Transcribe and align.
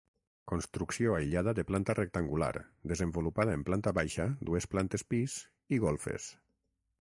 Construcció 0.51 1.11
aïllada 1.17 1.53
de 1.59 1.65
planta 1.71 1.95
rectangular, 1.99 2.49
desenvolupada 2.93 3.57
en 3.59 3.67
planta 3.69 3.95
baixa, 4.01 4.29
dues 4.51 4.69
plantes 4.75 5.09
pis 5.15 5.41
i 5.77 5.83
golfes. 5.89 6.31